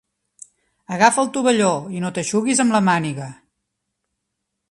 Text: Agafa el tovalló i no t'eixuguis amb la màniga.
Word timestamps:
Agafa 0.95 1.21
el 1.23 1.29
tovalló 1.35 1.69
i 1.97 2.01
no 2.05 2.11
t'eixuguis 2.17 2.63
amb 2.65 2.75
la 2.79 2.83
màniga. 2.89 3.31